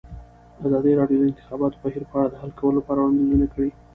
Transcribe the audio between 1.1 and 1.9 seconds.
د د انتخاباتو